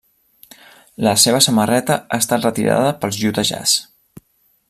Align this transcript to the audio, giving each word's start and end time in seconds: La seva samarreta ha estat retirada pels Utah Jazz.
La 1.07 1.11
seva 1.23 1.41
samarreta 1.47 1.99
ha 2.09 2.19
estat 2.25 2.47
retirada 2.47 2.97
pels 3.05 3.23
Utah 3.31 3.47
Jazz. 3.53 3.79